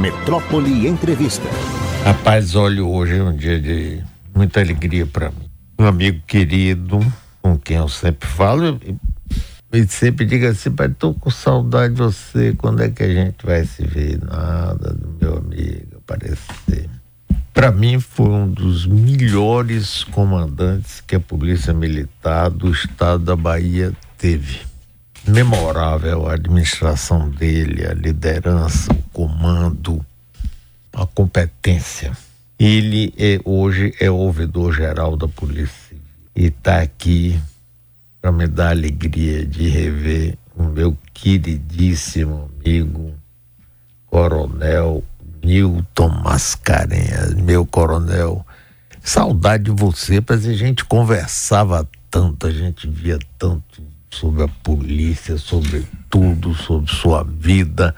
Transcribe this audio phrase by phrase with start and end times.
[0.00, 1.46] Metrópole Entrevista.
[2.02, 4.02] Rapaz, olha, hoje é um dia de
[4.34, 5.50] muita alegria para mim.
[5.78, 6.98] Um amigo querido,
[7.42, 8.80] com quem eu sempre falo,
[9.70, 13.44] e sempre diga assim, pai, tô com saudade de você, quando é que a gente
[13.44, 14.18] vai se ver?
[14.24, 16.88] Nada do meu amigo aparecer.
[17.52, 23.92] Para mim foi um dos melhores comandantes que a Polícia Militar do Estado da Bahia
[24.16, 24.69] teve
[25.26, 30.04] memorável a administração dele, a liderança, o comando,
[30.92, 32.16] a competência.
[32.58, 35.96] Ele é, hoje é ouvidor geral da Polícia
[36.34, 37.40] e está aqui
[38.20, 43.14] para me dar alegria de rever o meu queridíssimo amigo,
[44.06, 45.02] Coronel
[45.42, 48.46] Newton Mascarenhas, meu coronel.
[49.02, 55.38] Saudade de você, mas a gente conversava tanto, a gente via tanto sobre a polícia,
[55.38, 57.94] sobre tudo, sobre sua vida.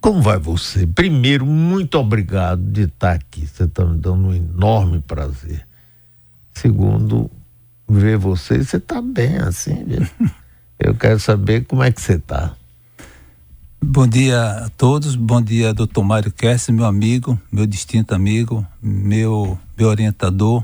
[0.00, 0.86] Como vai você?
[0.86, 3.46] Primeiro, muito obrigado de estar aqui.
[3.46, 5.66] Você está me dando um enorme prazer.
[6.52, 7.30] Segundo,
[7.88, 10.06] ver você, você está bem assim, viu?
[10.78, 12.54] Eu quero saber como é que você está.
[13.82, 19.58] Bom dia a todos, bom dia, doutor Mário Kess, meu amigo, meu distinto amigo, meu,
[19.76, 20.62] meu orientador,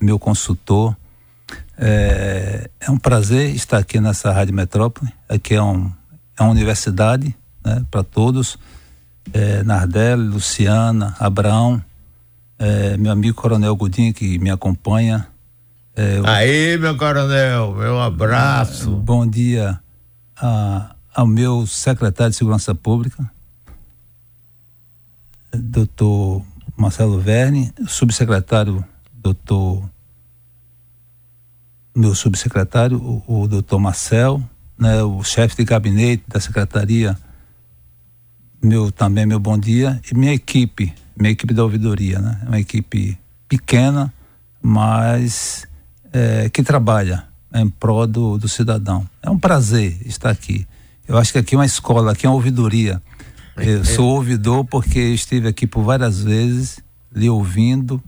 [0.00, 0.96] meu consultor,
[1.78, 5.12] é, é, um prazer estar aqui nessa Rádio Metrópole.
[5.28, 5.90] Aqui é, um,
[6.38, 8.58] é uma universidade né, para todos.
[9.32, 11.82] É, Nardelli, Luciana, Abraão,
[12.58, 15.26] é, meu amigo Coronel Godinho que me acompanha.
[15.94, 18.90] É, Aí, meu coronel, meu abraço.
[18.90, 19.78] É, bom dia
[20.36, 23.30] a, ao meu secretário de Segurança Pública,
[25.52, 26.42] doutor
[26.76, 28.84] Marcelo Verne, subsecretário
[29.22, 29.88] doutor
[31.94, 34.42] meu subsecretário, o, o doutor Marcel,
[34.78, 37.16] né, o chefe de gabinete da secretaria,
[38.62, 42.40] meu também meu bom dia, e minha equipe, minha equipe da ouvidoria, né?
[42.46, 44.12] Uma equipe pequena,
[44.62, 45.66] mas
[46.12, 49.06] é, que trabalha em prol do, do cidadão.
[49.22, 50.66] É um prazer estar aqui.
[51.06, 53.02] Eu acho que aqui é uma escola, aqui é uma ouvidoria.
[53.56, 56.80] Eu sou ouvidor porque estive aqui por várias vezes,
[57.14, 58.02] lhe ouvindo,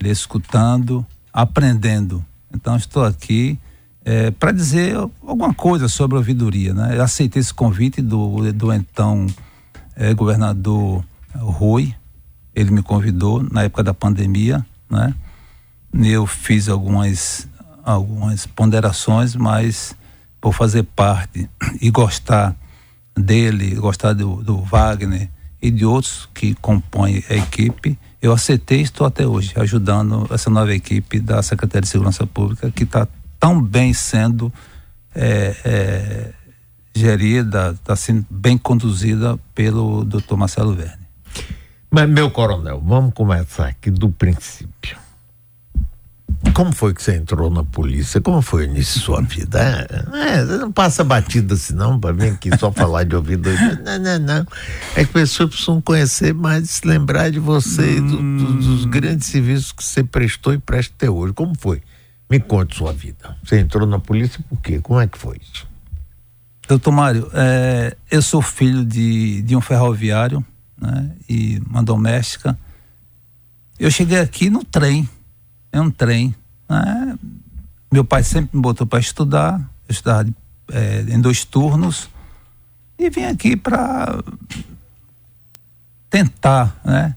[0.00, 2.24] lhe escutando, aprendendo.
[2.54, 3.58] Então estou aqui
[4.04, 6.72] é, para dizer alguma coisa sobre a ouvidoria.
[6.74, 6.96] Né?
[6.96, 9.26] Eu aceitei esse convite do, do então
[9.96, 11.04] é, governador
[11.34, 11.94] Rui.
[12.54, 14.64] Ele me convidou na época da pandemia.
[14.88, 15.14] Né?
[15.92, 17.48] Eu fiz algumas,
[17.82, 19.96] algumas ponderações, mas
[20.40, 21.48] por fazer parte
[21.80, 22.54] e gostar
[23.16, 25.30] dele, gostar do, do Wagner
[25.62, 30.48] e de outros que compõem a equipe, eu aceitei e estou até hoje ajudando essa
[30.48, 33.06] nova equipe da Secretaria de Segurança Pública que está
[33.38, 34.50] tão bem sendo
[35.14, 36.32] é, é,
[36.94, 41.04] gerida, está sendo bem conduzida pelo doutor Marcelo Verne.
[41.90, 44.96] Mas, meu coronel, vamos começar aqui do princípio.
[46.52, 48.20] Como foi que você entrou na polícia?
[48.20, 49.60] Como foi o início da sua vida?
[50.12, 53.50] É, é, não passa batida assim não, para vir aqui só falar de ouvido.
[53.84, 54.46] Não, não, não.
[54.94, 58.06] É que pessoas precisam conhecer mais, se lembrar de você, hum.
[58.06, 61.32] do, do, dos grandes serviços que você prestou e presta até hoje.
[61.32, 61.82] Como foi?
[62.30, 63.36] Me conte sua vida.
[63.44, 64.80] Você entrou na polícia por quê?
[64.80, 65.66] Como é que foi isso?
[66.66, 70.44] Doutor Mário, é, eu sou filho de, de um ferroviário
[70.80, 72.58] né, e uma doméstica.
[73.78, 75.08] Eu cheguei aqui no trem,
[75.74, 76.34] é um trem.
[76.70, 77.18] Né?
[77.92, 80.28] Meu pai sempre me botou para estudar, eu estudava
[80.72, 82.08] é, em dois turnos
[82.96, 84.22] e vim aqui para
[86.08, 87.14] tentar, né?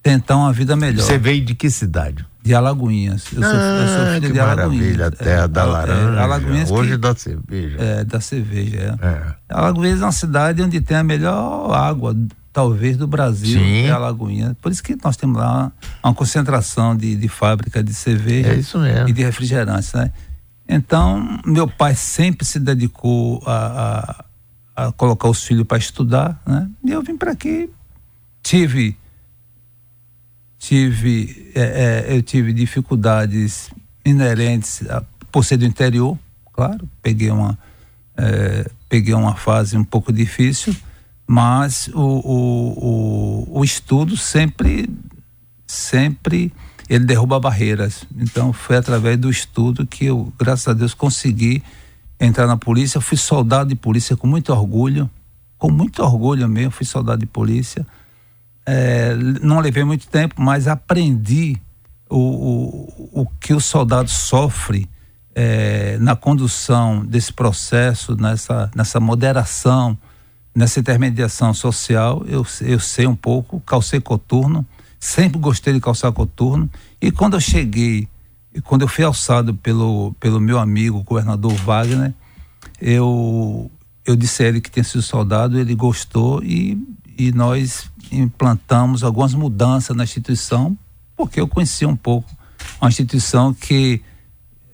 [0.00, 1.04] Tentar uma vida melhor.
[1.04, 2.24] Você veio de que cidade?
[2.40, 3.26] De Alagoinhas.
[3.32, 5.00] Eu, sou, ah, eu sou ah, filho de Alagoinhas.
[5.00, 6.18] A terra é, da laranja.
[6.18, 7.76] É, Alagoinhas hoje que, da cerveja.
[7.78, 9.06] É, da cerveja, é.
[9.06, 9.34] é.
[9.48, 12.14] Alagoinhas é uma cidade onde tem a melhor água
[12.58, 13.86] talvez do Brasil, Sim.
[13.86, 14.56] é a Lagoinha.
[14.60, 15.70] Por isso que nós temos lá
[16.02, 18.48] uma concentração de, de fábrica de cerveja
[18.84, 20.10] é e de refrigerantes, né?
[20.68, 24.24] Então, meu pai sempre se dedicou a,
[24.74, 26.68] a, a colocar os filhos para estudar, né?
[26.84, 27.70] E eu vim para aqui,
[28.42, 28.96] tive
[30.58, 33.70] tive é, é, eu tive dificuldades
[34.04, 36.18] inerentes a, por ser do interior,
[36.52, 37.56] claro, peguei uma
[38.16, 40.74] é, peguei uma fase um pouco difícil,
[41.30, 44.88] mas o, o, o, o estudo sempre,
[45.66, 46.50] sempre
[46.88, 48.06] ele derruba barreiras.
[48.16, 51.62] Então foi através do estudo que eu, graças a Deus, consegui
[52.18, 52.98] entrar na polícia.
[52.98, 55.10] Fui soldado de polícia com muito orgulho,
[55.58, 57.86] com muito orgulho mesmo, fui soldado de polícia.
[58.64, 61.58] É, não levei muito tempo, mas aprendi
[62.08, 64.88] o, o, o que o soldado sofre
[65.34, 69.96] é, na condução desse processo, nessa, nessa moderação
[70.58, 74.66] nessa intermediação social, eu, eu sei um pouco, calcei coturno,
[74.98, 76.68] sempre gostei de calçar coturno,
[77.00, 78.08] e quando eu cheguei,
[78.52, 82.12] e quando eu fui alçado pelo, pelo meu amigo, o governador Wagner,
[82.80, 83.70] eu,
[84.04, 86.76] eu disse a ele que tinha sido soldado, ele gostou e,
[87.16, 90.76] e nós implantamos algumas mudanças na instituição,
[91.16, 92.28] porque eu conhecia um pouco
[92.80, 94.02] uma instituição que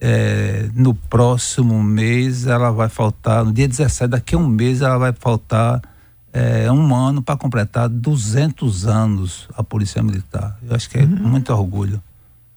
[0.07, 4.99] é, no próximo mês ela vai faltar, no dia 17, daqui a um mês ela
[4.99, 5.81] vai faltar
[6.31, 10.59] é, um ano para completar 200 anos a Polícia Militar.
[10.63, 11.09] Eu acho que é uhum.
[11.09, 12.03] muito orgulho.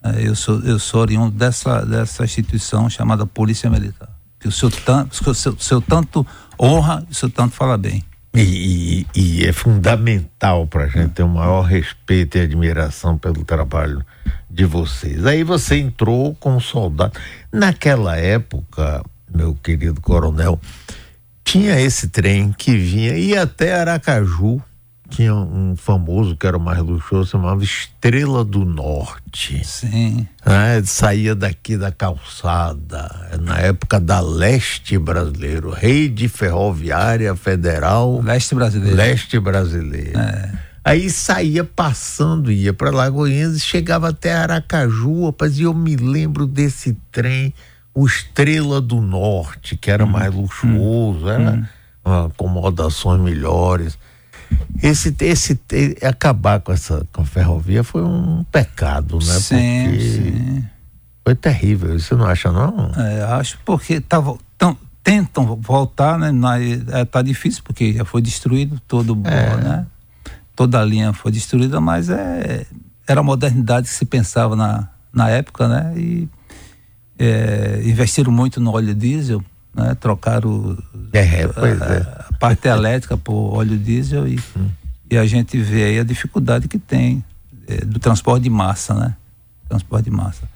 [0.04, 4.10] É, eu, sou, eu sou oriundo dessa, dessa instituição chamada Polícia Militar.
[4.42, 6.28] Que o senhor, tanto, o seu, o seu tanto
[6.60, 8.04] honra, o senhor tanto fala bem.
[8.38, 13.44] E, e, e é fundamental para a gente ter o maior respeito e admiração pelo
[13.44, 14.06] trabalho
[14.50, 15.26] de vocês.
[15.26, 17.18] Aí você entrou como soldado.
[17.52, 19.04] Naquela época,
[19.34, 20.60] meu querido coronel,
[21.44, 24.62] tinha esse trem que vinha, ia até Aracaju,
[25.10, 29.62] tinha um famoso que era o mais luxuoso, chamava Estrela do Norte.
[29.66, 30.28] Sim.
[30.46, 33.10] É, saía daqui da calçada,
[33.40, 38.22] na época da Leste Brasileiro, Rede Ferroviária Federal.
[38.22, 38.96] Leste Brasileiro.
[38.96, 40.20] Leste Brasileiro.
[40.20, 40.52] É.
[40.84, 46.46] Aí saía passando, ia para Lagoinhas e chegava até Aracaju, rapaz, e eu me lembro
[46.46, 47.54] desse trem,
[47.94, 51.68] o Estrela do Norte, que era hum, mais luxuoso, hum, era
[52.06, 52.26] hum.
[52.28, 53.98] acomodações melhores.
[54.82, 55.60] Esse, esse,
[56.04, 59.40] acabar com essa com a ferrovia foi um pecado, né?
[59.40, 60.66] Sim, porque sim.
[61.26, 62.92] Foi terrível, você não acha não?
[62.96, 66.32] É, acho porque tava, tão, tentam voltar, né?
[66.32, 69.58] Na, é, tá difícil porque já foi destruído todo o é.
[69.58, 69.86] né?
[70.56, 72.66] Toda a linha foi destruída, mas é,
[73.08, 75.94] era a modernidade que se pensava na, na época, né?
[75.98, 76.30] E
[77.20, 79.44] é, investiram muito no óleo diesel,
[79.78, 79.96] né?
[79.96, 80.76] Trocaram
[81.14, 82.26] é, pois a, é.
[82.30, 84.70] a parte elétrica por óleo diesel e, hum.
[85.10, 87.24] e a gente vê aí a dificuldade que tem
[87.68, 89.16] é, do transporte de massa, né?
[89.70, 90.50] Transporte de massa.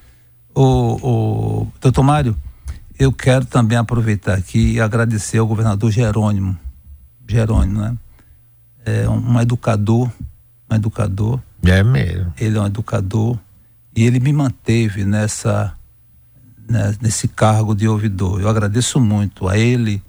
[0.56, 2.36] O, o doutor Mário,
[2.98, 6.58] eu quero também aproveitar aqui e agradecer ao governador Jerônimo,
[7.28, 7.96] Jerônimo, né?
[8.84, 10.12] É um, um educador,
[10.70, 11.40] um educador.
[11.64, 12.34] É mesmo.
[12.40, 13.38] Ele é um educador
[13.96, 15.74] e ele me manteve nessa
[16.72, 18.42] né, nesse cargo de ouvidor.
[18.42, 20.02] Eu agradeço muito a ele,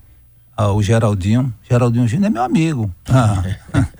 [0.56, 1.52] ao Geraldinho.
[1.68, 2.90] Geraldinho Júnior é meu amigo.
[3.08, 3.42] Ah.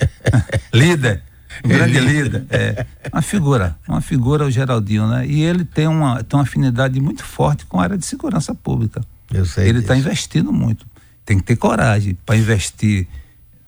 [0.73, 1.23] líder.
[1.65, 2.47] Um grande líder.
[2.51, 2.87] É.
[3.13, 3.77] Uma figura.
[3.87, 5.27] Uma figura o Geraldinho, né?
[5.27, 9.03] E ele tem uma, tem uma afinidade muito forte com a área de segurança pública.
[9.33, 9.69] Eu sei.
[9.69, 10.87] Ele está investindo muito.
[11.25, 13.07] Tem que ter coragem para investir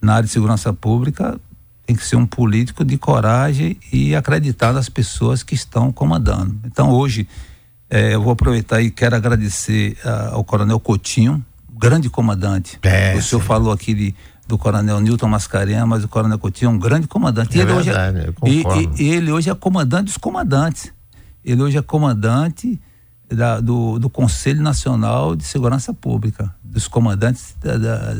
[0.00, 1.38] na área de segurança pública.
[1.86, 6.58] Tem que ser um político de coragem e acreditar nas pessoas que estão comandando.
[6.64, 7.28] Então, hoje,
[7.88, 12.78] é, eu vou aproveitar e quero agradecer uh, ao Coronel Coutinho, grande comandante.
[12.82, 13.46] É, o senhor sim.
[13.46, 14.14] falou aqui de,
[14.46, 17.58] do Coronel Newton Mascarenhas, mas o Coronel Coutinho é um grande comandante.
[17.58, 20.92] É ele verdade, hoje é, e, e, ele hoje é comandante dos comandantes.
[21.44, 22.80] Ele hoje é comandante
[23.28, 28.14] da, do, do Conselho Nacional de Segurança Pública, dos comandantes da, da,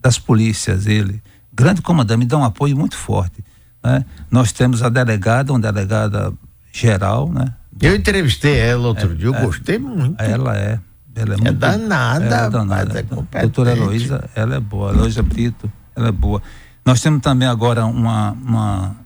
[0.00, 0.86] das polícias.
[0.86, 1.22] Ele,
[1.52, 3.44] grande comandante, me dá um apoio muito forte.
[3.82, 4.04] Né?
[4.30, 6.32] Nós temos a delegada, uma delegada
[6.72, 7.54] geral, né?
[7.80, 10.20] Eu entrevistei ela outro é, dia, eu é, gostei muito.
[10.20, 10.78] Ela é.
[11.14, 13.06] Ela é, é muito, danada, é danada.
[13.32, 14.92] É Doutora Heloísa, ela é boa.
[14.92, 16.42] Heloísa Brito, ela é boa.
[16.84, 18.96] Nós temos também agora uma, uma,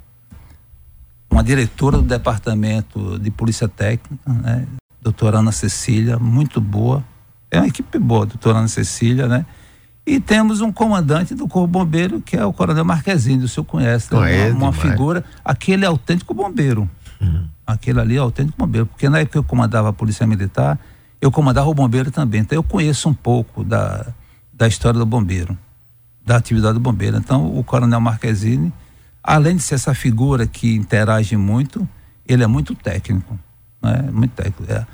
[1.30, 4.66] uma diretora do Departamento de Polícia Técnica, né?
[5.00, 7.02] Doutora Ana Cecília, muito boa.
[7.50, 9.46] É uma equipe boa, doutora Ana Cecília, né?
[10.06, 14.12] E temos um comandante do Corpo Bombeiro, que é o Coronel Marquezine, o senhor conhece,
[14.14, 14.50] né?
[14.50, 16.88] uma, uma figura, aquele é autêntico bombeiro.
[17.24, 17.48] Uhum.
[17.66, 20.78] Aquele ali é autêntico bombeiro, porque na época eu comandava a Polícia Militar,
[21.20, 22.42] eu comandava o bombeiro também.
[22.42, 24.06] Então eu conheço um pouco da,
[24.52, 25.56] da história do bombeiro,
[26.24, 27.16] da atividade do bombeiro.
[27.16, 28.72] Então o Coronel Marquezine,
[29.22, 31.88] além de ser essa figura que interage muito,
[32.26, 33.38] ele é muito técnico,
[33.82, 34.08] né?
[34.12, 34.70] Muito técnico.
[34.70, 34.86] É,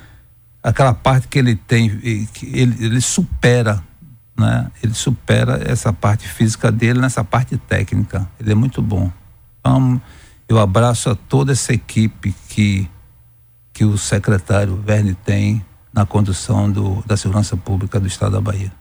[0.62, 3.82] aquela parte que ele tem, que ele, ele supera,
[4.38, 4.70] né?
[4.82, 8.28] Ele supera essa parte física dele nessa parte técnica.
[8.38, 9.10] Ele é muito bom.
[9.60, 10.00] Então,
[10.50, 12.90] eu abraço a toda essa equipe que,
[13.72, 18.72] que o secretário Verne tem na condução do, da segurança pública do estado da Bahia.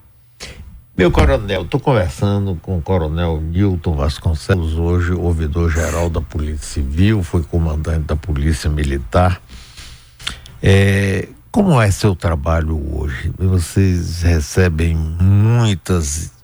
[0.97, 7.43] Meu coronel, estou conversando com o coronel Newton Vasconcelos, hoje ouvidor-geral da Polícia Civil, foi
[7.43, 9.39] comandante da Polícia Militar.
[10.63, 13.31] É, como é seu trabalho hoje?
[13.37, 16.38] Vocês recebem muitas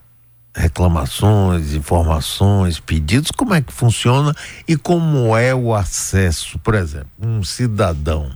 [0.56, 4.34] reclamações, informações, pedidos, como é que funciona
[4.66, 8.32] e como é o acesso, por exemplo, um cidadão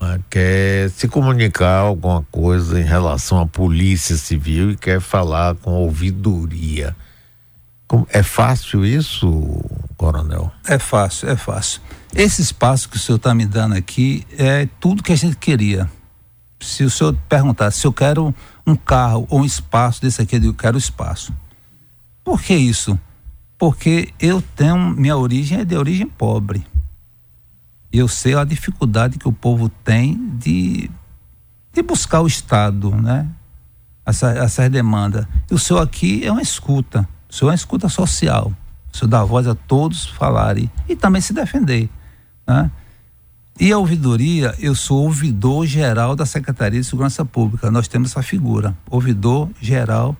[0.00, 5.70] né, quer se comunicar alguma coisa em relação à polícia civil e quer falar com
[5.70, 6.96] ouvidoria.
[8.08, 9.28] É fácil isso,
[9.96, 10.50] coronel?
[10.66, 11.80] É fácil, é fácil.
[12.14, 15.88] Esse espaço que o senhor está me dando aqui é tudo que a gente queria.
[16.58, 18.34] Se o senhor perguntar se eu quero
[18.66, 21.34] um carro ou um espaço desse aqui, eu quero espaço.
[22.24, 22.98] Por que isso?
[23.58, 26.66] Porque eu tenho, minha origem é de origem pobre.
[27.92, 30.90] Eu sei a dificuldade que o povo tem de,
[31.72, 33.28] de buscar o Estado, né?
[34.04, 35.26] Essa, essas demandas.
[35.50, 37.08] E o senhor aqui é uma escuta.
[37.28, 38.52] O senhor é uma escuta social.
[38.92, 41.88] O senhor dá voz a todos falarem e também se defender.
[42.46, 42.70] Né?
[43.60, 47.70] E a ouvidoria, eu sou ouvidor geral da Secretaria de Segurança Pública.
[47.70, 50.16] Nós temos essa figura, ouvidor geral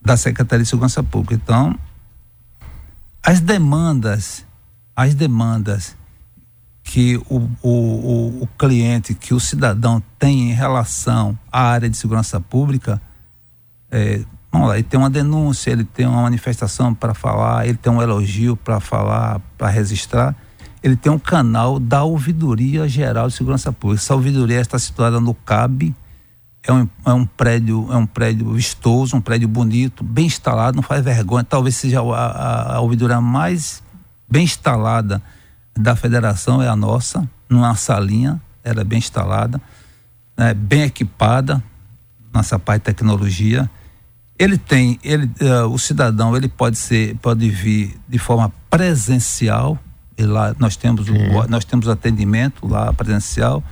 [0.00, 1.34] da Secretaria de Segurança Pública.
[1.34, 1.78] Então,
[3.22, 4.46] as demandas,
[4.94, 5.96] as demandas
[6.82, 12.40] que o, o, o, cliente, que o cidadão tem em relação à área de segurança
[12.40, 13.00] pública,
[13.90, 17.92] é, vamos lá, ele tem uma denúncia, ele tem uma manifestação para falar, ele tem
[17.92, 20.34] um elogio para falar, para registrar
[20.82, 24.02] ele tem um canal da Ouvidoria Geral de Segurança Pública.
[24.02, 25.94] Essa ouvidoria está situada no CAB,
[26.62, 30.82] é um, é um prédio, é um prédio vistoso, um prédio bonito, bem instalado, não
[30.82, 31.44] faz vergonha.
[31.44, 33.82] Talvez seja a, a, a ouvidoria mais
[34.28, 35.22] bem instalada
[35.76, 39.60] da federação, é a nossa, numa salinha, ela é bem instalada,
[40.36, 41.62] né, bem equipada
[42.32, 43.68] nessa parte de tecnologia.
[44.38, 49.78] Ele tem, ele, uh, o cidadão, ele pode ser, pode vir de forma presencial,
[50.24, 51.14] lá nós temos o,
[51.48, 53.62] nós temos atendimento lá presencial,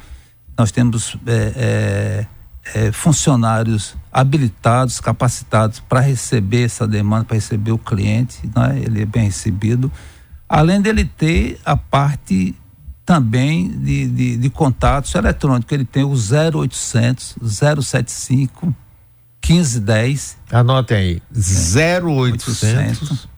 [0.56, 2.26] nós temos é,
[2.74, 8.80] é, é, funcionários habilitados, capacitados para receber essa demanda, para receber o cliente, né?
[8.84, 9.90] ele é bem recebido.
[10.48, 12.54] Além dele ter a parte
[13.04, 18.74] também de, de, de contatos eletrônicos, ele tem o 0800 075
[19.46, 20.36] 1510.
[20.52, 23.28] Anotem aí, 0800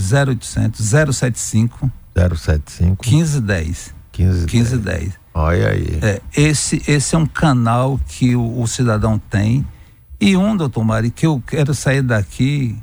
[0.00, 0.80] 0800
[1.14, 3.94] 075 075 1510.
[4.12, 4.80] 1510.
[4.82, 5.22] 10.
[5.34, 5.98] Olha aí.
[6.02, 9.66] É, esse, esse é um canal que o, o, cidadão tem.
[10.20, 12.76] E um, doutor Mari, que eu quero sair daqui,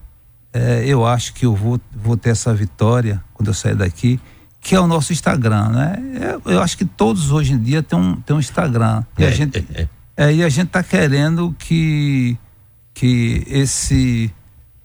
[0.51, 4.19] é, eu acho que eu vou, vou ter essa vitória quando eu sair daqui,
[4.59, 5.95] que é o nosso Instagram, né?
[6.45, 9.03] Eu, eu acho que todos hoje em dia têm um, têm um Instagram.
[9.17, 10.33] E a é, gente, é, é.
[10.33, 12.37] e a gente está querendo que,
[12.93, 14.33] que esse,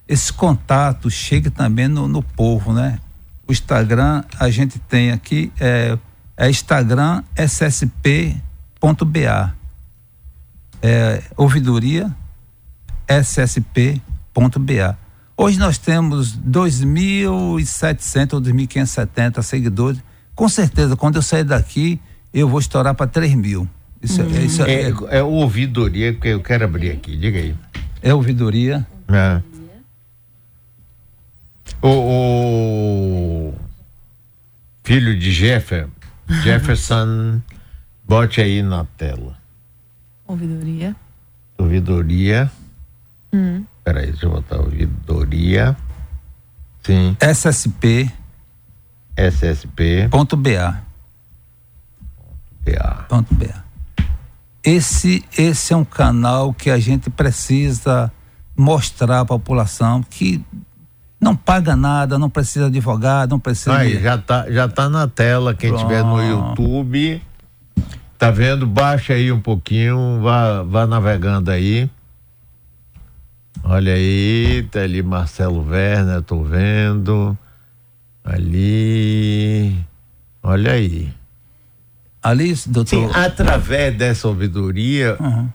[0.06, 3.00] esse contato chegue também no, no povo, né?
[3.46, 5.98] O Instagram, a gente tem aqui, é,
[6.36, 8.42] é Instagram ssp.ba.
[10.82, 12.10] É, ouvidoria
[13.08, 14.98] ssp.ba.
[15.36, 20.00] Hoje nós temos 2.700 ou 2.570 seguidores.
[20.34, 22.00] Com certeza, quando eu sair daqui,
[22.32, 23.68] eu vou estourar para 3 mil.
[24.02, 24.44] Isso, hum.
[24.44, 27.54] isso é, é, é ouvidoria, porque eu quero abrir aqui, diga aí.
[28.02, 28.86] É ouvidoria.
[29.08, 29.53] É.
[31.84, 33.54] O, o
[34.82, 35.86] filho de Jeffer,
[36.42, 37.42] Jefferson,
[38.02, 39.36] bote aí na tela.
[40.26, 40.96] Ouvidoria.
[41.58, 42.50] Ouvidoria.
[43.34, 43.66] Hum.
[43.84, 45.76] Peraí, deixa eu botar ouvidoria.
[46.82, 47.18] Sim.
[47.20, 48.10] SSP.
[49.14, 50.08] SSP.
[50.10, 50.82] Ponto BA.
[52.60, 53.04] BA.
[53.10, 53.62] Ponto BA.
[54.62, 58.10] Esse, esse é um canal que a gente precisa
[58.56, 60.42] mostrar à população que
[61.24, 63.74] não paga nada, não precisa de advogado, não precisa.
[63.76, 64.02] Aí, de...
[64.02, 65.82] já tá, já tá na tela, quem Pronto.
[65.82, 67.22] tiver no YouTube,
[68.18, 68.66] tá vendo?
[68.66, 71.90] Baixa aí um pouquinho, vá, vá navegando aí.
[73.62, 77.36] Olha aí, tá ali Marcelo Werner, tô vendo.
[78.22, 79.74] Ali.
[80.42, 81.10] Olha aí.
[82.22, 82.88] Ali, doutor.
[82.88, 85.48] Sim, através dessa ouvidoria, uhum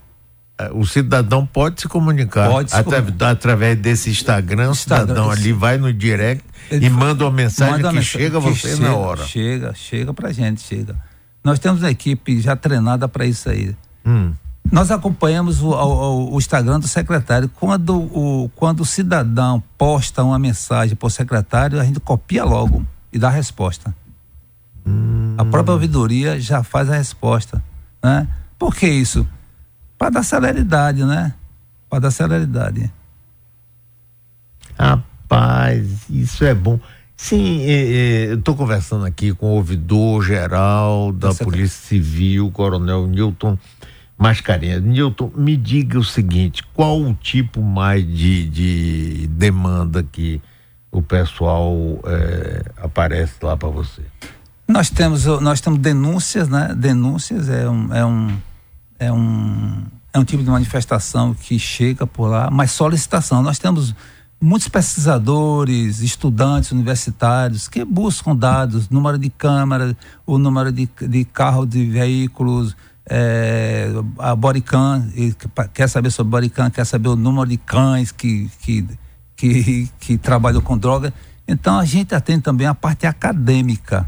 [0.72, 3.30] o cidadão pode se comunicar pode se atra comunicar.
[3.30, 7.94] através desse Instagram, o cidadão ali vai no direct e manda uma mensagem manda que
[7.96, 9.24] mensagem, chega a você chega, na hora.
[9.24, 10.96] Chega, chega pra gente, chega.
[11.42, 13.74] Nós temos uma equipe já treinada para isso aí.
[14.04, 14.32] Hum.
[14.70, 17.48] Nós acompanhamos o, o, o, Instagram do secretário.
[17.48, 22.84] Quando o, quando o cidadão posta uma mensagem para o secretário, a gente copia logo
[23.12, 23.94] e dá a resposta.
[24.86, 25.34] Hum.
[25.38, 27.62] A própria ouvidoria já faz a resposta.
[28.02, 28.28] Né?
[28.58, 29.26] Por que isso?
[30.00, 31.34] Para dar celeridade, né?
[31.90, 32.90] Para dar celeridade.
[34.78, 36.80] Rapaz, isso é bom.
[37.14, 43.58] Sim, eu estou conversando aqui com o ouvidor geral da Você Polícia Civil, Coronel Newton
[44.16, 44.82] Mascarenhas.
[44.82, 50.40] Newton, me diga o seguinte: qual o tipo mais de, de demanda que
[50.90, 51.76] o pessoal
[52.06, 54.00] é, aparece lá para você?
[54.66, 56.74] Nós temos, nós temos denúncias, né?
[56.74, 58.34] Denúncias é um, é um
[59.00, 63.42] é um, é um tipo de manifestação que chega por lá, mas solicitação.
[63.42, 63.94] Nós temos
[64.38, 71.64] muitos pesquisadores, estudantes universitários que buscam dados, número de câmeras, o número de, de carro
[71.64, 72.76] de veículos,
[73.08, 73.88] é,
[74.18, 75.10] a bodycam,
[75.72, 78.86] quer saber sobre bodycam, quer saber o número de cães que, que,
[79.34, 81.12] que, que trabalham com droga.
[81.48, 84.06] Então a gente atende também a parte acadêmica.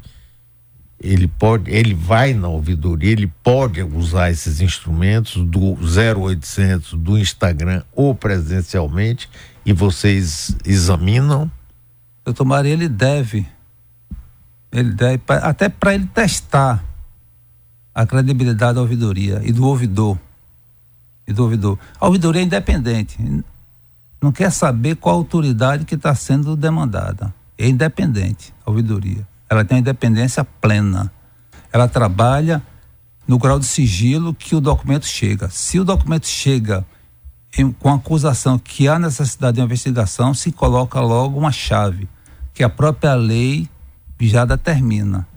[1.01, 7.83] ele pode, ele vai na ouvidoria, ele pode usar esses instrumentos do 0800 do Instagram
[7.95, 9.29] ou presencialmente
[9.65, 11.49] e vocês examinam?
[12.23, 13.47] Doutor Maria, ele deve,
[14.71, 16.83] ele deve, até para ele testar
[17.93, 20.17] a credibilidade da ouvidoria e do ouvidor
[21.27, 21.77] e do ouvidor.
[21.99, 23.17] A ouvidoria é independente,
[24.21, 27.33] não quer saber qual autoridade que está sendo demandada.
[27.57, 29.27] É independente a ouvidoria.
[29.49, 31.11] Ela tem independência plena.
[31.71, 32.61] Ela trabalha
[33.27, 35.49] no grau de sigilo que o documento chega.
[35.49, 36.85] Se o documento chega
[37.57, 42.07] em, com acusação que há necessidade de investigação, se coloca logo uma chave,
[42.53, 43.69] que a própria lei
[44.19, 45.27] já determina.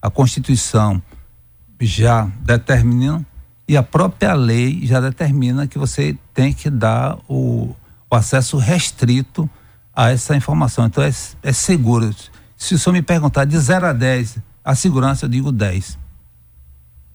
[0.00, 1.02] A Constituição
[1.80, 3.24] já determina
[3.68, 7.74] e a própria lei já determina que você tem que dar o,
[8.10, 9.48] o acesso restrito
[9.94, 10.86] a essa informação.
[10.86, 12.14] Então é, é seguro.
[12.56, 15.98] Se o senhor me perguntar de 0 a 10, a segurança eu digo 10.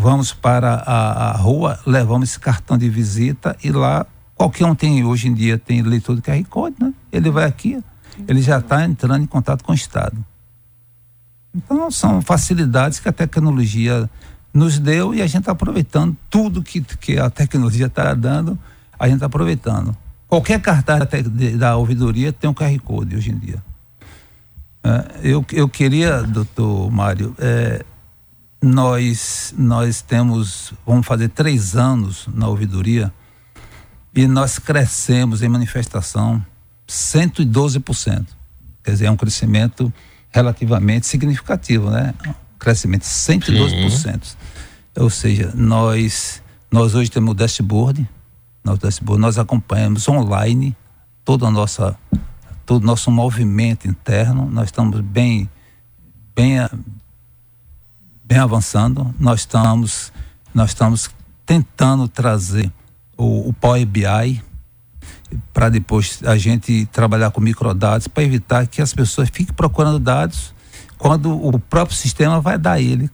[0.00, 5.04] vamos para a, a rua, levamos esse cartão de visita e lá qualquer um tem,
[5.04, 6.94] hoje em dia, tem leitor do QR Code, né?
[7.12, 7.84] Ele vai aqui,
[8.26, 10.16] ele já está entrando em contato com o Estado.
[11.54, 14.08] Então, são facilidades que a tecnologia
[14.54, 18.58] nos deu e a gente está aproveitando tudo que, que a tecnologia está dando,
[18.98, 19.94] a gente está aproveitando.
[20.26, 23.62] Qualquer cartaz da, da ouvidoria tem um QR Code hoje em dia.
[24.82, 27.84] É, eu, eu queria, doutor Mário, é,
[28.62, 33.12] nós, nós temos, vamos fazer três anos na ouvidoria
[34.14, 36.44] e nós crescemos em manifestação
[36.88, 38.26] 112%.
[38.82, 39.92] Quer dizer, é um crescimento
[40.30, 42.14] relativamente significativo, né?
[42.58, 43.90] crescimento 112%.
[43.90, 44.36] Sim.
[44.96, 48.08] Ou seja, nós nós hoje temos o dashboard,
[48.62, 50.76] nós, dashboard, nós acompanhamos online
[51.24, 51.98] toda a nossa
[52.64, 55.50] todo o nosso movimento interno, nós estamos bem
[56.34, 56.58] bem
[58.30, 60.12] bem avançando, nós estamos
[60.54, 61.10] nós estamos
[61.44, 62.70] tentando trazer
[63.16, 64.40] o, o Power BI
[65.52, 70.54] para depois a gente trabalhar com microdados para evitar que as pessoas fiquem procurando dados
[70.96, 73.10] quando o próprio sistema vai dar ele,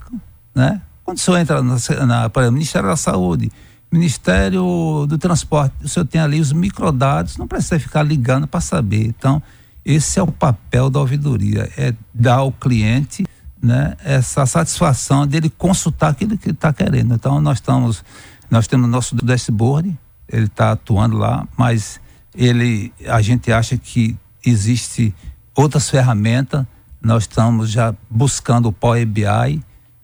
[0.54, 0.82] né?
[1.02, 1.76] Quando o senhor entra na,
[2.28, 3.50] na Ministério da Saúde,
[3.90, 9.06] Ministério do Transporte, o senhor tem ali os microdados, não precisa ficar ligando para saber.
[9.06, 9.42] Então,
[9.82, 13.24] esse é o papel da ouvidoria, é dar ao cliente
[13.62, 17.14] né, essa satisfação dele consultar aquilo que ele está querendo.
[17.14, 18.04] Então, nós estamos,
[18.50, 19.96] nós temos nosso dashboard,
[20.28, 22.00] ele está atuando lá, mas
[22.34, 25.14] ele, a gente acha que existe
[25.54, 26.66] outras ferramentas
[27.06, 29.62] nós estamos já buscando o Power BI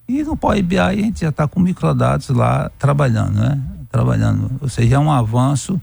[0.09, 3.61] e no Power BI a gente já está com microdados lá trabalhando, né?
[3.91, 4.51] Trabalhando.
[4.61, 5.81] Ou seja, é um avanço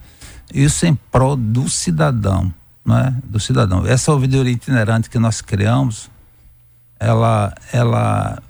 [0.53, 2.53] Isso em prol do cidadão,
[2.85, 3.13] não é?
[3.23, 3.85] Do cidadão.
[3.85, 6.09] Essa ouvidoria itinerante que nós criamos,
[6.99, 8.41] ela, ela,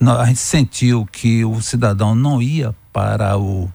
[0.00, 3.70] a gente sentiu que o cidadão não ia para o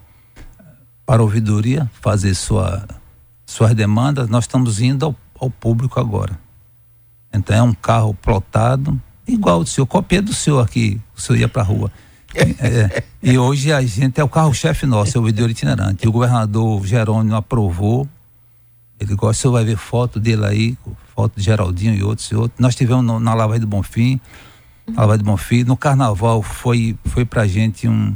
[1.05, 2.87] para a ouvidoria fazer sua,
[3.45, 6.39] suas demandas, nós estamos indo ao, ao público agora.
[7.33, 8.97] Então é um carro plotado,
[9.27, 11.91] igual o senhor, cópia do senhor aqui, o senhor ia para a rua.
[12.33, 16.05] É, e hoje a gente é o carro-chefe nosso, é o ouvidor itinerante.
[16.05, 18.07] E o governador Jerônimo aprovou.
[19.01, 20.77] Ele gosta, o senhor vai ver foto dele aí,
[21.15, 22.59] foto de Geraldinho e outros e outros.
[22.59, 24.21] Nós tivemos no, na Lava do Bonfim,
[24.87, 28.15] na Lava do Bonfim, no carnaval foi, foi pra gente um.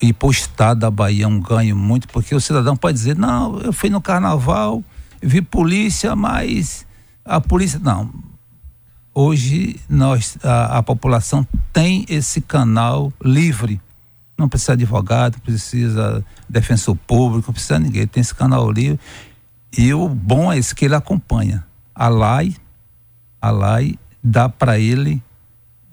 [0.00, 3.72] E pro estado da Bahia um ganho muito, porque o cidadão pode dizer, não, eu
[3.72, 4.84] fui no carnaval,
[5.20, 6.86] vi polícia, mas
[7.24, 7.80] a polícia.
[7.82, 8.12] Não,
[9.12, 13.80] hoje nós a, a, população tem esse canal livre
[14.36, 19.00] não precisa advogado precisa defensor público não precisa ninguém tem esse canal livre
[19.76, 22.56] e o bom é esse que ele acompanha a lei
[23.40, 25.22] a lei dá para ele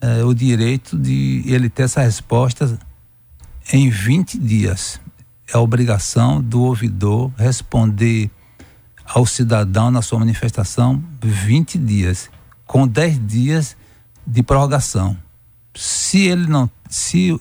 [0.01, 2.77] eh, o direito de ele ter essa resposta
[3.71, 4.99] em 20 dias
[5.47, 8.29] é a obrigação do ouvidor responder
[9.05, 12.29] ao cidadão na sua manifestação 20 dias
[12.65, 13.77] com 10 dias
[14.25, 15.17] de prorrogação.
[15.75, 17.37] Se ele não, se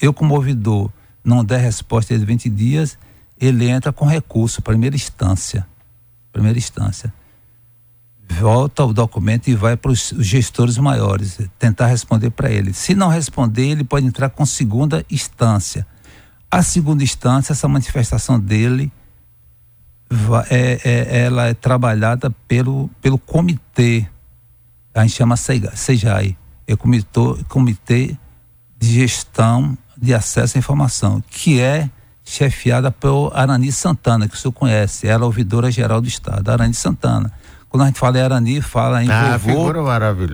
[0.00, 0.90] eu como ouvidor
[1.24, 2.98] não der resposta em 20 dias,
[3.40, 5.66] ele entra com recurso, primeira instância.
[6.32, 7.12] Primeira instância.
[8.28, 12.72] Volta o documento e vai para os gestores maiores, tentar responder para ele.
[12.72, 15.86] Se não responder, ele pode entrar com segunda instância.
[16.50, 18.90] A segunda instância, essa manifestação dele,
[20.50, 24.08] é, é, ela é trabalhada pelo, pelo comitê
[24.94, 28.16] a gente chama SEJAI, é comitê, comitê
[28.78, 31.88] de Gestão de Acesso à Informação, que é
[32.24, 36.74] chefiada pelo Arani Santana, que o senhor conhece, ela é ouvidora geral do Estado, Arani
[36.74, 37.32] Santana.
[37.68, 39.72] Quando a gente fala em Arani, fala em ah, vovô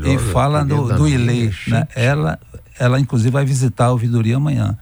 [0.04, 1.86] e fala do, do Ilê, né?
[1.94, 2.38] Ela,
[2.78, 4.76] ela inclusive vai visitar a ouvidoria amanhã.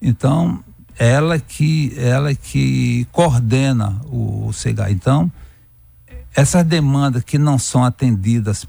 [0.00, 0.62] Então,
[0.98, 4.92] ela que ela que coordena o, o SEGAI.
[4.92, 5.32] Então,
[6.36, 8.66] essas demandas que não são atendidas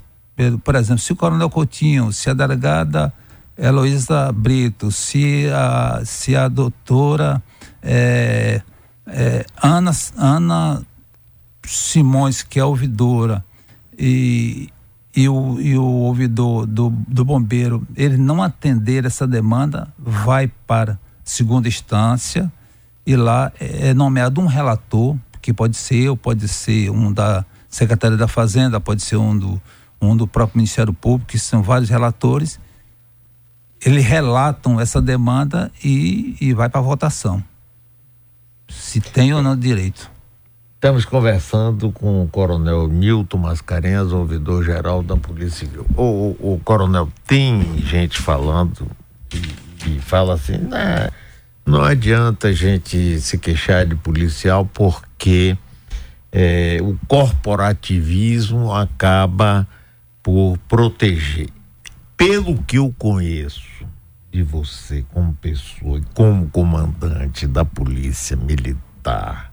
[0.64, 3.12] por exemplo, se o Coronel Coutinho, se a delegada
[3.58, 7.42] Heloísa Brito, se a, se a doutora
[7.82, 8.62] é,
[9.06, 10.82] é, Ana, Ana
[11.66, 13.44] Simões, que é ouvidora,
[13.98, 14.70] e,
[15.14, 20.98] e, o, e o ouvidor do, do bombeiro, ele não atender essa demanda, vai para
[21.24, 22.50] segunda instância
[23.06, 28.16] e lá é nomeado um relator, que pode ser ou pode ser um da Secretaria
[28.16, 29.60] da Fazenda, pode ser um do
[30.00, 32.58] um do próprio Ministério Público, que são vários relatores,
[33.84, 37.42] eles relatam essa demanda e, e vai para votação.
[38.70, 40.10] Se tem ou não direito.
[40.76, 45.84] Estamos conversando com o coronel Nilton Mascarenhas, ouvidor geral da Polícia Civil.
[45.94, 48.90] O, o, o coronel, tem gente falando
[49.34, 51.10] e, e fala assim, né,
[51.66, 55.56] não adianta a gente se queixar de policial porque
[56.32, 59.68] é, o corporativismo acaba
[60.22, 61.48] por proteger.
[62.16, 63.84] Pelo que eu conheço
[64.30, 69.52] de você como pessoa e como comandante da polícia militar,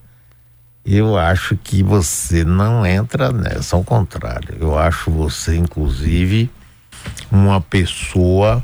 [0.85, 6.49] eu acho que você não entra nessa, ao contrário, eu acho você, inclusive,
[7.31, 8.63] uma pessoa,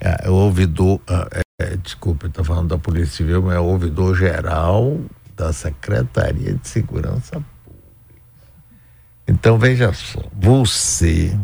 [0.00, 5.00] é, ouvidor, é, é, desculpa, estou falando da Polícia Civil, mas é ouvidor geral
[5.34, 7.42] da Secretaria de Segurança
[9.26, 11.36] então veja só, você,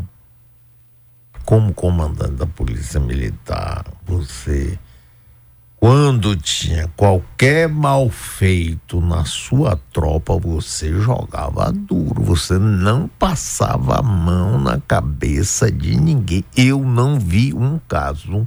[1.45, 4.79] como comandante da Polícia Militar, você,
[5.77, 14.03] quando tinha qualquer mal feito na sua tropa, você jogava duro, você não passava a
[14.03, 16.45] mão na cabeça de ninguém.
[16.57, 18.47] Eu não vi um caso.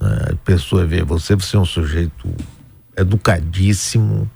[0.00, 0.32] Né?
[0.32, 2.28] A pessoa vê você, você é um sujeito
[2.96, 4.30] educadíssimo,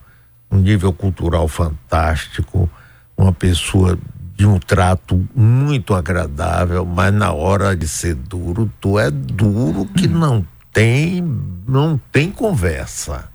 [0.51, 2.71] um nível cultural fantástico
[3.18, 3.99] uma pessoa
[4.38, 10.07] de um trato muito agradável, mas na hora de ser duro, tu é duro que
[10.07, 10.12] hum.
[10.12, 11.20] não tem,
[11.66, 13.29] não tem conversa.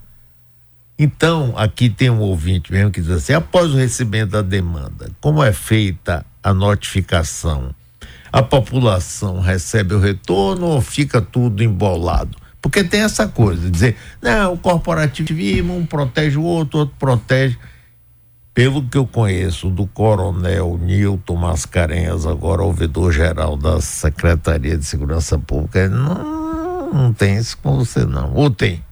[0.97, 5.43] Então, aqui tem um ouvinte mesmo que diz assim: após o recebimento da demanda, como
[5.43, 7.75] é feita a notificação?
[8.31, 12.37] A população recebe o retorno ou fica tudo embolado?
[12.61, 17.57] Porque tem essa coisa, dizer, não, o corporativismo um protege o outro, outro protege
[18.53, 25.89] pelo que eu conheço do coronel Nilton Mascarenhas, agora ouvidor-geral da Secretaria de Segurança Pública,
[25.89, 28.83] não, não tem isso com você não, ou tem?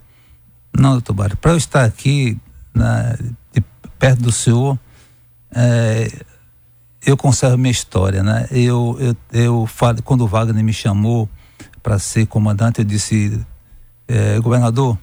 [0.74, 2.40] Não, doutor Mário, para eu estar aqui
[2.74, 3.16] na,
[3.54, 3.62] de
[4.00, 4.80] perto do senhor,
[5.54, 6.10] é,
[7.06, 8.48] eu conservo minha história, né?
[8.50, 11.30] Eu, eu, eu falo, quando o Wagner me chamou
[11.84, 13.40] para ser comandante, eu disse,
[14.08, 14.98] é, governador,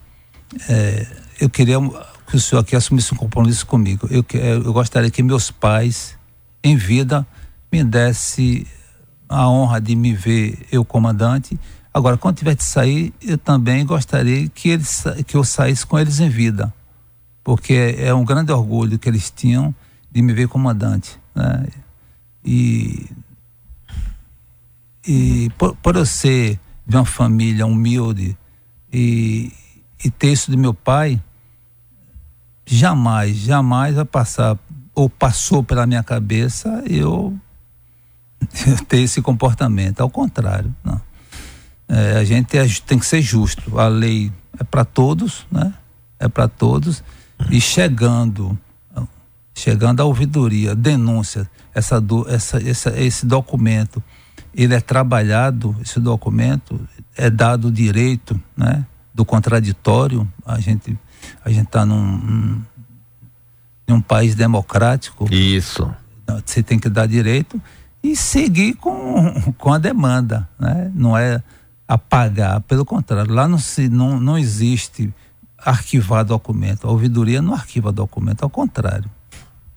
[0.69, 1.07] é,
[1.41, 1.79] eu queria
[2.29, 4.07] que o senhor aqui assumisse um compromisso comigo.
[4.11, 4.25] Eu,
[4.65, 6.17] eu gostaria que meus pais,
[6.63, 7.27] em vida,
[7.73, 8.67] me desse
[9.27, 11.59] a honra de me ver eu comandante.
[11.93, 16.21] Agora, quando tiver de sair, eu também gostaria que, eles, que eu saísse com eles
[16.21, 16.73] em vida,
[17.43, 19.75] porque é um grande orgulho que eles tinham
[20.13, 21.19] de me ver comandante.
[21.35, 21.67] Né?
[22.45, 23.07] E,
[25.07, 28.37] e por, por eu ser de uma família humilde
[28.93, 29.51] e,
[30.05, 31.21] e ter isso do meu pai,
[32.69, 34.59] jamais, jamais vai passar,
[34.95, 37.37] ou passou pela minha cabeça eu,
[38.89, 40.01] ter esse comportamento.
[40.01, 41.01] Ao contrário, não.
[41.89, 43.79] É, a gente é, tem que ser justo.
[43.79, 45.73] A lei é para todos, né?
[46.19, 47.03] É para todos.
[47.51, 48.59] E chegando,
[49.55, 54.03] chegando à ouvidoria, denúncia, essa, essa, essa, esse documento,
[54.55, 56.79] ele é trabalhado, esse documento
[57.17, 58.85] é dado o direito, né?
[59.15, 60.29] Do contraditório.
[60.45, 60.99] A gente
[61.45, 62.63] a gente está num, num,
[63.87, 65.27] num país democrático.
[65.33, 65.91] Isso.
[66.45, 67.61] Você tem que dar direito
[68.03, 70.91] e seguir com, com a demanda, né?
[70.95, 71.43] Não é
[71.87, 75.13] apagar, pelo contrário, lá não, se, não, não existe
[75.57, 76.87] arquivar documento.
[76.87, 79.11] A ouvidoria não arquiva documento, ao contrário.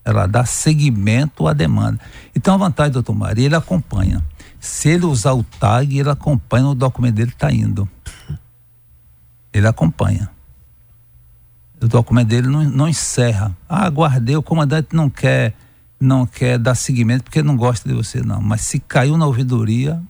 [0.04, 2.00] Ela dá seguimento à demanda.
[2.36, 4.22] Então a vantagem, doutor Maria, ele acompanha.
[4.60, 7.88] Se ele usar o tag, ele acompanha o documento dele está indo.
[9.54, 10.30] Ele acompanha
[11.82, 13.56] o documento dele não, não encerra.
[13.67, 15.54] Ah, guardei, o comandante não quer
[16.00, 18.41] não quer dar seguimento porque não gosta de você, não.
[18.41, 20.02] Mas se caiu na ouvidoria,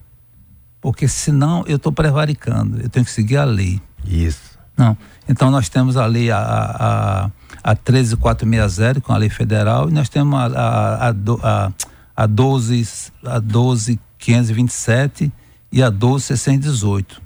[0.80, 3.82] porque senão eu estou prevaricando, eu tenho que seguir a lei.
[4.06, 4.58] Isso.
[4.78, 4.98] Não.
[5.28, 7.30] Então nós temos a lei a, a,
[7.62, 11.72] a 13460, com a lei federal, e nós temos a, a, a,
[12.16, 15.30] a, 12, a 12527
[15.72, 17.22] e a 12618.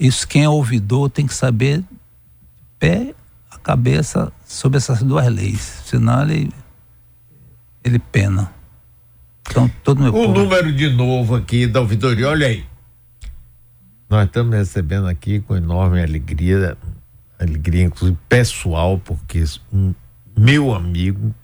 [0.00, 1.84] Isso quem é ouvidor tem que saber
[2.78, 3.14] pé
[3.58, 6.50] cabeça sobre essas duas leis, senão ele,
[7.84, 8.52] ele pena.
[9.50, 10.40] Então, todo meu O povo...
[10.40, 12.64] número de novo aqui da ouvidoria, olha aí.
[14.08, 16.76] Nós estamos recebendo aqui com enorme alegria,
[17.38, 19.94] alegria inclusive pessoal, porque um
[20.36, 21.34] meu amigo,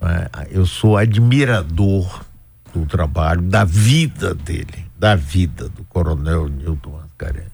[0.00, 2.24] é, eu sou admirador
[2.72, 7.47] do trabalho, da vida dele, da vida do Coronel Newton Mascarenhas.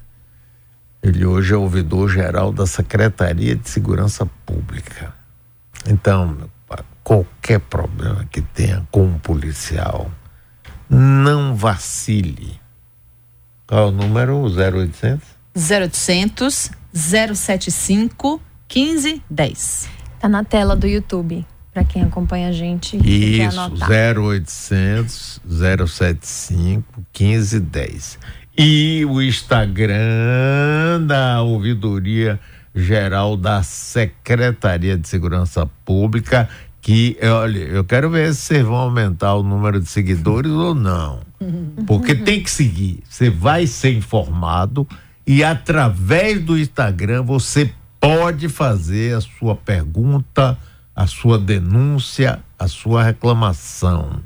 [1.05, 5.12] Ele hoje é ouvidor geral da Secretaria de Segurança Pública.
[5.87, 6.35] Então,
[7.03, 10.11] qualquer problema que tenha com um policial,
[10.88, 12.59] não vacile.
[13.67, 14.47] Qual é o número?
[14.47, 15.29] 0800?
[15.55, 18.40] 0800 075
[18.75, 19.90] 1510.
[20.19, 22.96] Tá na tela do YouTube, para quem acompanha a gente.
[22.96, 23.60] Isso,
[23.90, 28.18] 0800 075 1510
[28.56, 32.38] e o Instagram da Ouvidoria
[32.74, 36.48] Geral da Secretaria de Segurança Pública,
[36.80, 41.20] que, olha, eu quero ver se vocês vão aumentar o número de seguidores ou não.
[41.87, 43.02] Porque tem que seguir.
[43.08, 44.87] Você vai ser informado
[45.26, 50.58] e através do Instagram você pode fazer a sua pergunta,
[50.94, 54.22] a sua denúncia, a sua reclamação.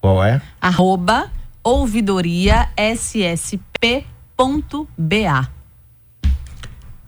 [0.00, 0.40] Qual é?
[0.60, 1.30] Arroba
[1.62, 3.58] ouvidoria ssp.ba.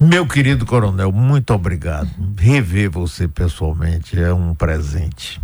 [0.01, 2.11] Meu querido coronel, muito obrigado.
[2.37, 5.41] Rever você pessoalmente é um presente.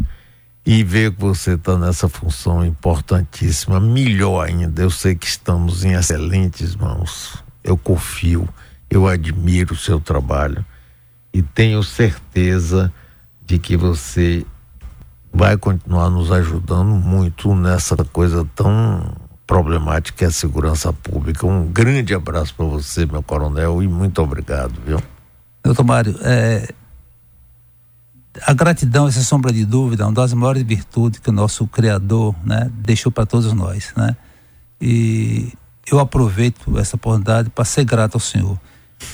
[0.66, 4.83] E ver que você está nessa função importantíssima, melhor ainda.
[4.83, 7.42] Eu sei que estamos em excelentes mãos.
[7.64, 8.48] Eu confio,
[8.90, 10.64] eu admiro o seu trabalho
[11.33, 12.92] e tenho certeza
[13.50, 14.46] de que você
[15.32, 19.12] vai continuar nos ajudando muito nessa coisa tão
[19.44, 21.44] problemática que é a segurança pública.
[21.44, 25.02] Um grande abraço para você, meu coronel, e muito obrigado, viu?
[25.64, 26.72] Doutor Mário, é,
[28.46, 32.36] a gratidão, sem sombra de dúvida, é uma das maiores virtudes que o nosso Criador
[32.44, 33.92] né, deixou para todos nós.
[33.96, 34.16] Né?
[34.80, 35.52] E
[35.90, 38.56] eu aproveito essa oportunidade para ser grato ao Senhor.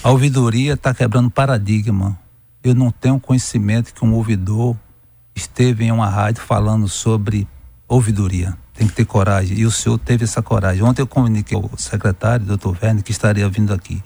[0.05, 2.19] A ouvidoria está quebrando paradigma.
[2.67, 4.77] Eu não tenho conhecimento que um ouvidor
[5.37, 7.47] esteve em uma rádio falando sobre
[7.87, 8.57] ouvidoria.
[8.75, 9.57] Tem que ter coragem.
[9.57, 10.83] E o senhor teve essa coragem.
[10.83, 14.03] Ontem eu comuniquei ao secretário, doutor Verne, que estaria vindo aqui.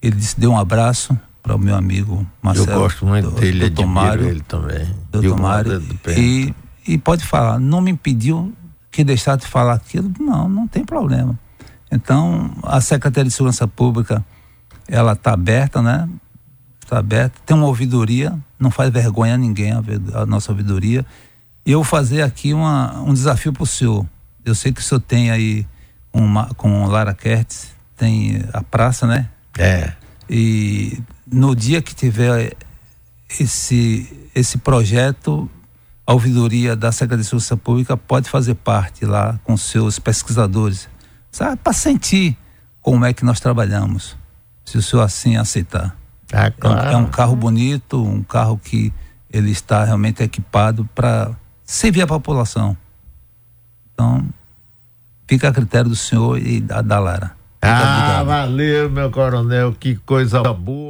[0.00, 2.70] Ele disse, deu um abraço para o meu amigo Marcelo.
[2.70, 4.94] Eu gosto muito do, dele, doutor Mário, ele também.
[5.10, 5.82] Doutor Mário.
[6.16, 6.54] E,
[6.86, 8.54] e pode falar, não me impediu
[8.88, 10.12] que deixar de falar aquilo.
[10.20, 11.36] Não, não tem problema.
[11.90, 14.24] Então, a Secretaria de Segurança Pública,
[14.86, 16.08] ela está aberta, né?
[16.88, 17.38] Está aberta.
[17.44, 19.82] Tem uma ouvidoria não faz vergonha a ninguém a,
[20.14, 21.06] a nossa ouvidoria.
[21.64, 24.06] E eu vou fazer aqui uma, um desafio para o senhor.
[24.44, 25.66] Eu sei que o senhor tem aí
[26.12, 29.28] uma, com Lara Kertz, tem a praça, né?
[29.56, 29.92] É.
[30.28, 32.54] E no dia que tiver
[33.38, 35.48] esse, esse projeto,
[36.06, 40.88] a ouvidoria da Secretaria de Segurança Pública pode fazer parte lá com seus pesquisadores,
[41.30, 41.56] sabe?
[41.56, 42.36] Para sentir
[42.80, 44.16] como é que nós trabalhamos,
[44.64, 45.97] se o senhor assim aceitar.
[46.32, 46.80] Ah, claro.
[46.80, 48.92] é, um, é um carro bonito, um carro que
[49.30, 51.30] ele está realmente equipado para
[51.64, 52.76] servir a população.
[53.92, 54.24] Então,
[55.26, 57.36] fica a critério do senhor e da, da Lara.
[57.60, 60.88] Ah, valeu, meu coronel, que coisa boa.